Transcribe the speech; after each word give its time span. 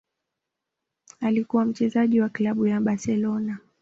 Alikuwa 1.19 1.65
mchezaji 1.65 2.21
wa 2.21 2.29
klabu 2.29 2.67
ya 2.67 2.81
Barcelona 2.81 3.57